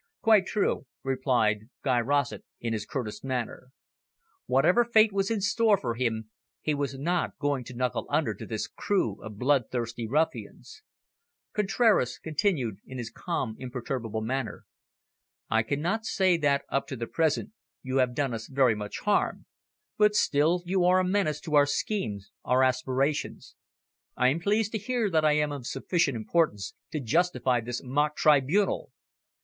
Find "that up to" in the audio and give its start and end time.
16.35-16.95